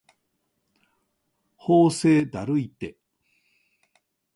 [1.57, 2.97] 法政だるいて